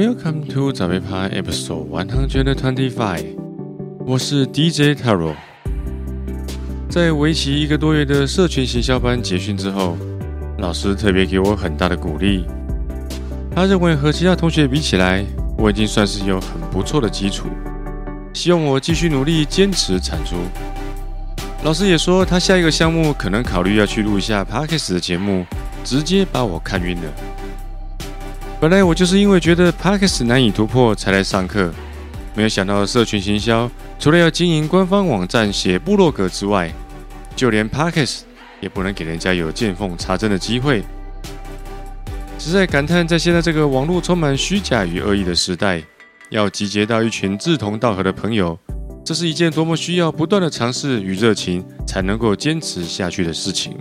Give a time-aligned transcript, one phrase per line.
[0.00, 3.36] Welcome to 早杯趴 Episode One Hundred Twenty Five，
[4.06, 5.34] 我是 DJ Taro。
[6.88, 9.98] 在为期一个多月的社群行销班结训之后，
[10.56, 12.46] 老师特别给我很大的鼓励。
[13.54, 15.22] 他认为和其他同学比起来，
[15.58, 17.48] 我已经算是有很不错的基础，
[18.32, 20.36] 希望我继续努力，坚持产出。
[21.62, 25.44] 老师也说，他下一个项目可能考虑要去录一下 Podcast 的节目，
[25.84, 27.29] 直接把我看晕了。
[28.60, 31.72] 本来我就是因为觉得 Podcast 难以突破才来上课，
[32.34, 36.70] 没有想到社群行销除了要经营官方网站、写部落格之外，
[37.34, 38.20] 就连 Podcast
[38.60, 40.82] 也不能给人家有见缝插针的机会。
[42.38, 45.82] 实在感叹，在现在这个网络充满虚假与恶意的时代，
[46.28, 48.58] 要集结到一群志同道合的朋友，
[49.02, 53.74] 这是一件多么需要不断的尝试与热情才能够坚持下去的事情。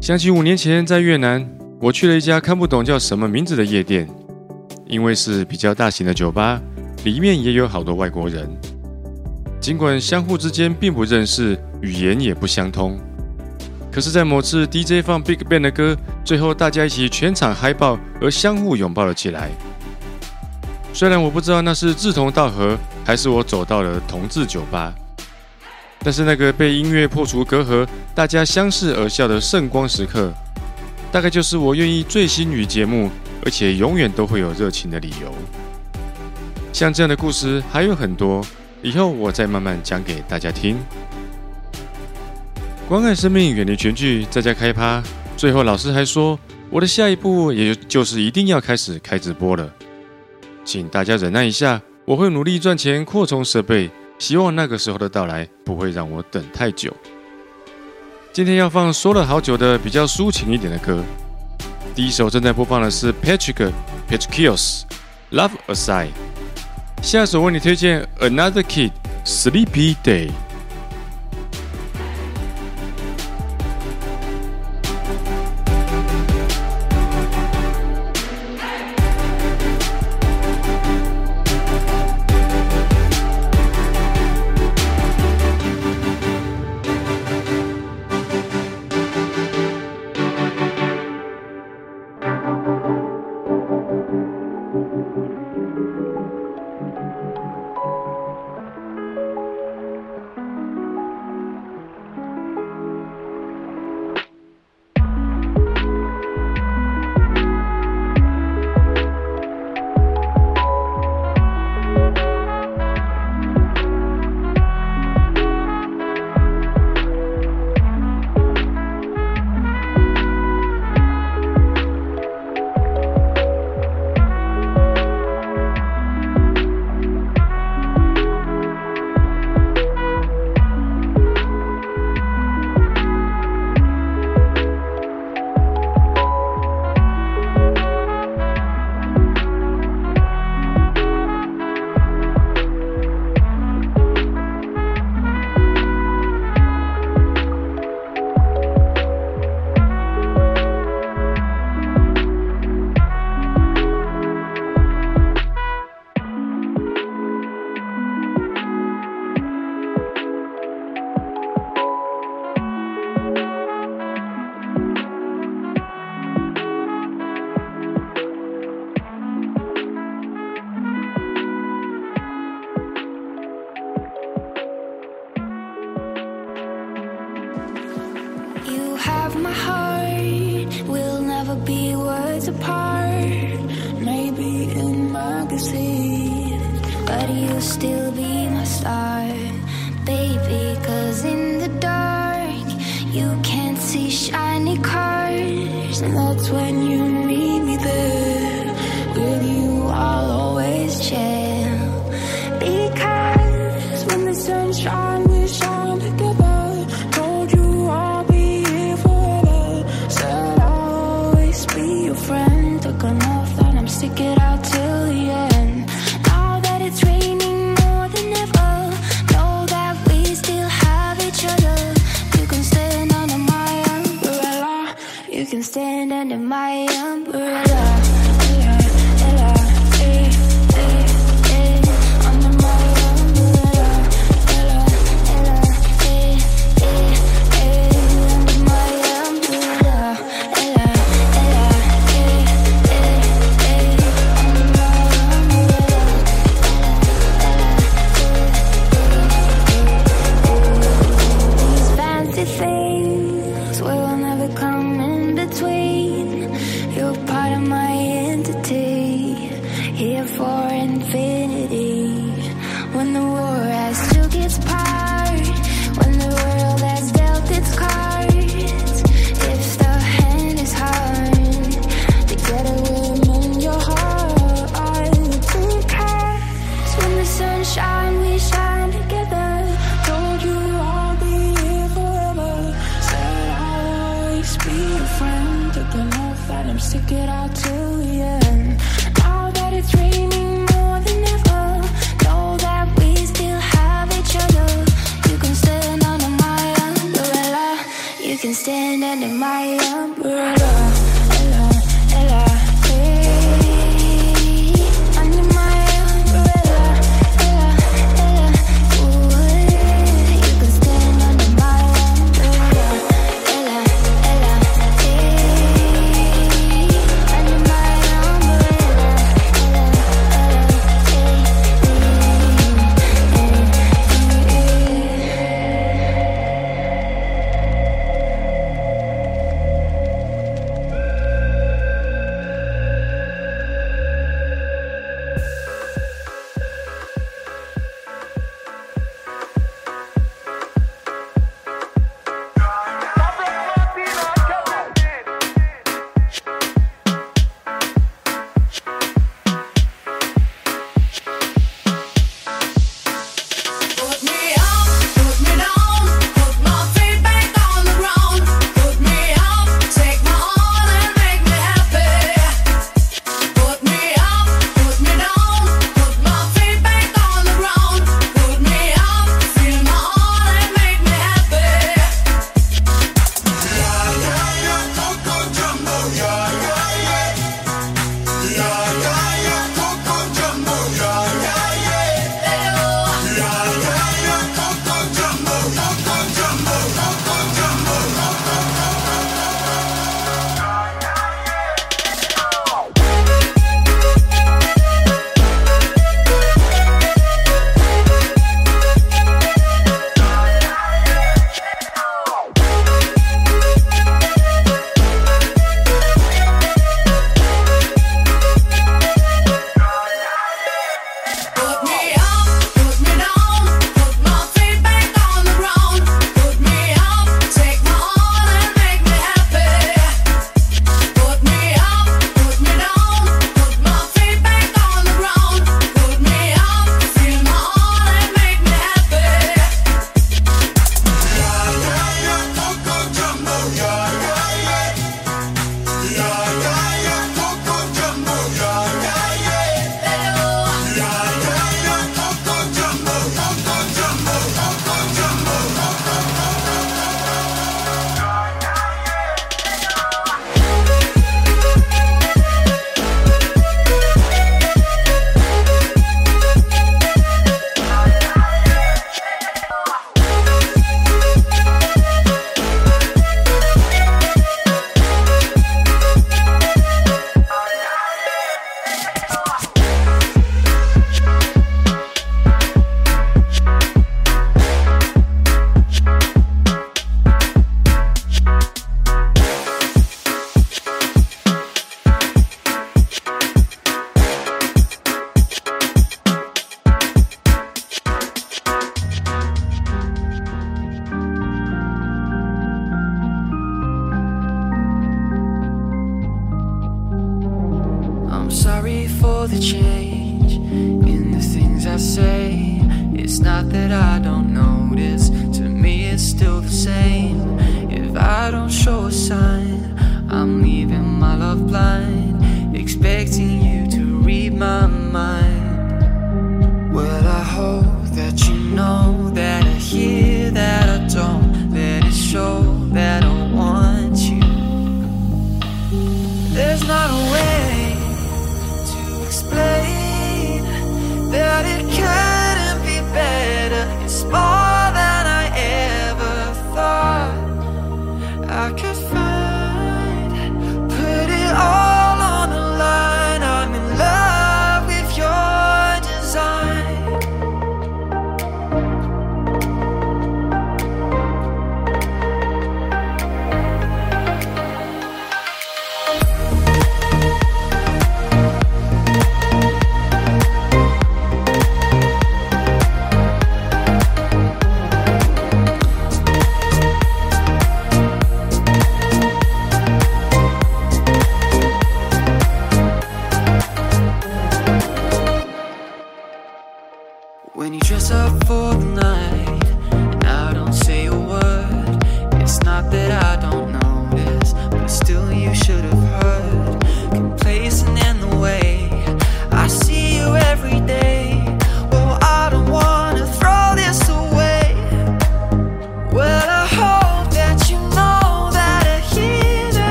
[0.00, 1.48] 想起五年前在越南，
[1.82, 4.08] 我去了一家看不懂叫什么名字的夜店，
[4.86, 6.62] 因为是比较大型的酒吧，
[7.02, 8.48] 里面也有好多外国人。
[9.60, 12.96] 尽管相互之间并不认识，语言也不相通，
[13.90, 19.50] 可是，在某次 DJ 放 Big Bang 的歌，最后大家一起全场嗨爆，而相互拥抱了起来。
[20.92, 24.94] 虽然我不知道那是志同道合，还是我走到了同志酒吧，
[25.98, 27.84] 但是那个被音乐破除隔阂，
[28.14, 30.32] 大家相视而笑的圣光时刻，
[31.12, 33.10] 大概就是我愿意醉心于节目，
[33.44, 35.32] 而且永远都会有热情的理由。
[36.72, 38.42] 像这样的故事还有很多，
[38.80, 40.78] 以后我再慢慢讲给大家听。
[42.88, 45.02] 关爱生命，远离全剧，在家开趴。
[45.36, 46.38] 最后，老师还说，
[46.70, 49.70] 我的下一步也就是一定要开始开直播了，
[50.64, 56.90] 请大家忍耐一下，我会努力赚钱，扩充设备，希望那个时候的到来不会让我等太久。
[58.32, 61.04] 今天要放说了好久的比较抒情一点的歌，
[61.94, 63.70] 第一首正在播放的是 Patrick
[64.08, 64.84] Patrickios
[65.32, 66.12] Love Aside，
[67.02, 68.92] 下一首为你推荐 Another Kid
[69.26, 70.30] Sleepy Day。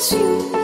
[0.00, 0.59] Miss you.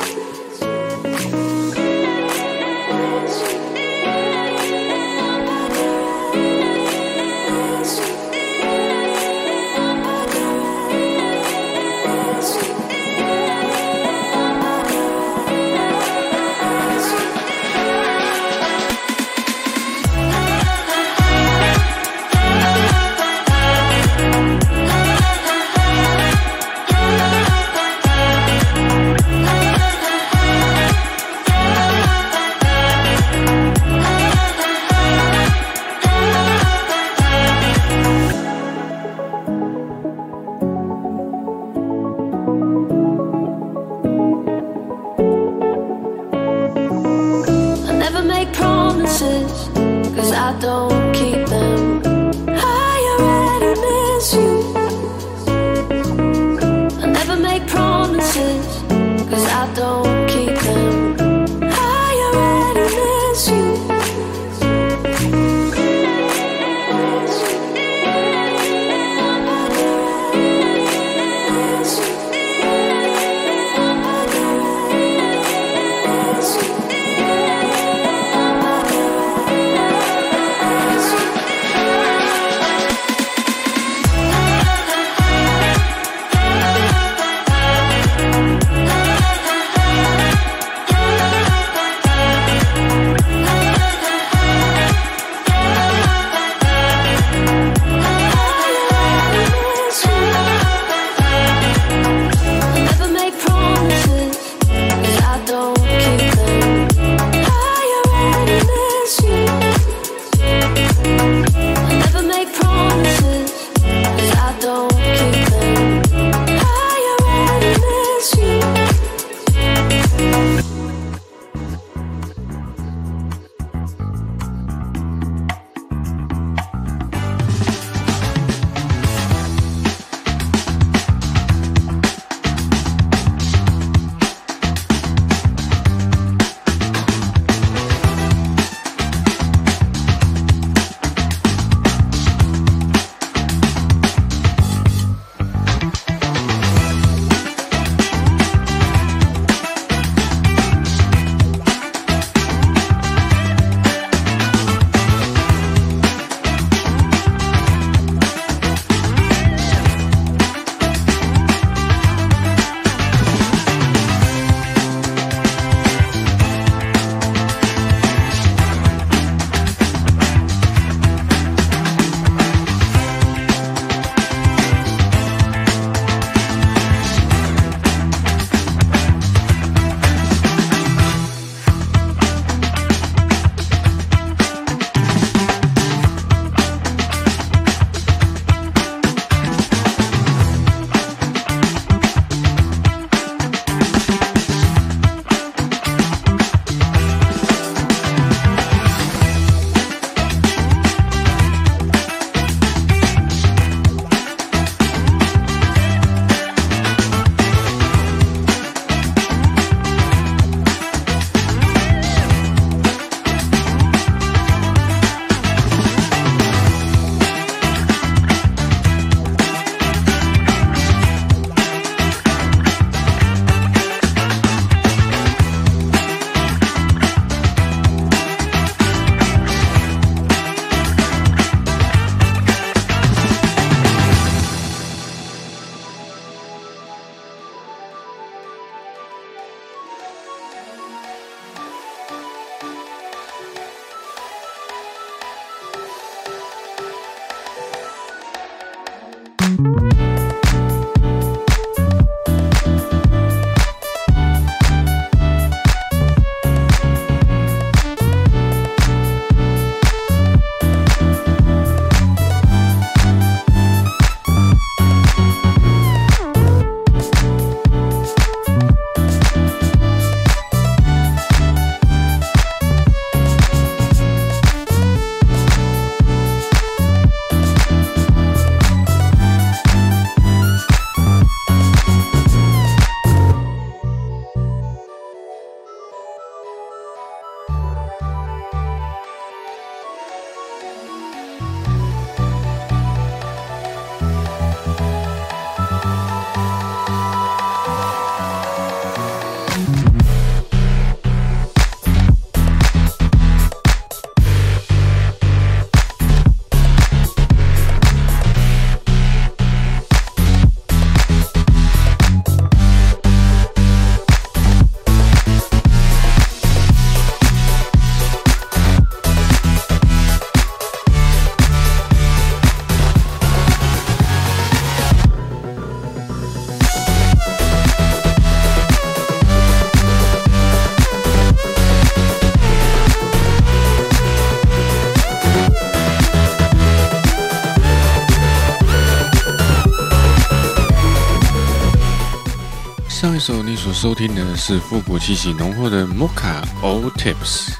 [343.77, 347.51] 收听的是复古气息浓厚的 Mocha Old Tips，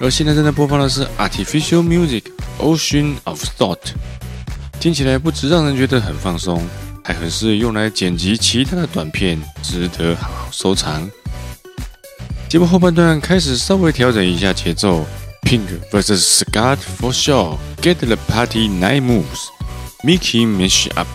[0.00, 2.24] 而现在正在播放的是 Artificial Music
[2.58, 3.78] Ocean of Thought，
[4.80, 6.60] 听起来不只让人觉得很放松，
[7.04, 11.08] 还很适用来剪辑其他的短片，值得好好收藏。
[12.48, 15.06] 节目后半段开始稍微调整一下节奏
[15.42, 21.06] ，Pink vs Scott for sure，Get the Party Night Moves，Mickey Mash Up。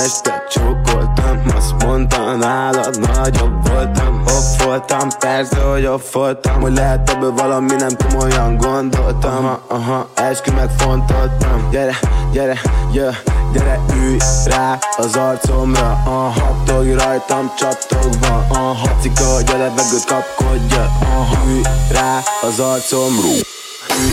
[0.00, 4.22] testet csókoltam Azt mondtam nálad nagyobb voltam.
[4.26, 6.60] Hopp voltam, persze, hogy off voltam.
[6.60, 9.44] Hogy lehet ebből valami, nem komolyan gondoltam.
[9.44, 11.68] Aha, aha, eskü megfontoltam.
[11.70, 11.98] Gyere,
[12.32, 12.60] gyere,
[12.92, 13.10] jö,
[13.52, 16.02] gyere, ülj rá az arcomra.
[16.04, 18.46] Aha, tolj rajtam csatogva.
[18.48, 20.90] Aha, cika, gyere, vegőt kapkodja.
[21.02, 23.26] Aha, ülj rá az arcomra.
[23.26, 24.12] Ülj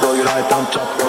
[0.00, 1.03] Blow your light on top.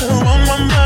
[0.00, 0.85] you on my mind.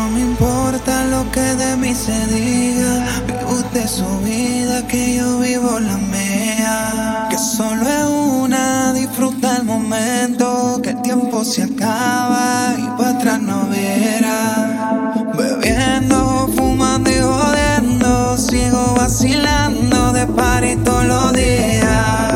[0.00, 3.04] No me importa lo que de mí se diga.
[3.26, 7.26] Vive usted su vida, que yo vivo la mía.
[7.28, 10.80] Que solo es una, disfruta el momento.
[10.82, 15.04] Que el tiempo se acaba y para atrás no viera.
[15.36, 18.38] Bebiendo, fumando y jodiendo.
[18.38, 22.29] Sigo vacilando de party todos los días.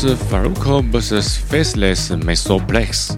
[0.00, 3.10] 是 Faruko vs Faceless Mesoplex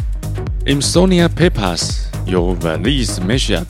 [0.64, 3.66] Insomnia Papas 有 Valise Mashup。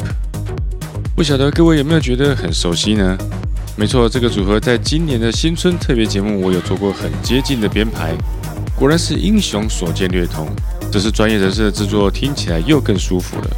[1.16, 3.18] 不晓得各位有没有觉得很熟悉呢？
[3.74, 8.14] 没错，这个组合在今年的新春特别节目，我有做过很接近的编排，
[8.76, 10.48] 果然是英雄所见略同。
[10.92, 13.50] 这是专业人士的制作，听起来又更舒服了。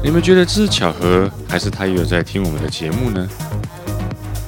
[0.00, 3.28] 你们觉得这是巧合，还是他也有在听我们的节目呢？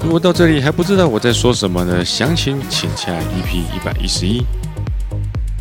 [0.06, 2.04] 如果到这里还不知道我在说什么呢？
[2.04, 4.40] 详情请洽 EP 一百一十一。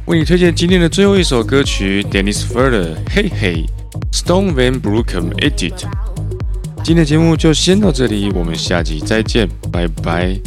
[0.06, 3.66] 为你推荐今天的最后一首歌曲，Dennis Furler，嘿嘿
[4.12, 5.74] ，Stone Van Brookham Edit。
[6.84, 10.40] 今天的节目就先到这里，我们下集再见，拜拜。